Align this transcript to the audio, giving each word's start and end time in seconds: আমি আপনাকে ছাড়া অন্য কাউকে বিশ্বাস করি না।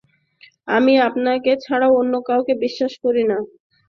আমি 0.67 0.93
আপনাকে 1.07 1.51
ছাড়া 1.65 1.87
অন্য 1.99 2.13
কাউকে 2.27 2.53
বিশ্বাস 2.63 2.93
করি 3.03 3.23
না। 3.23 3.37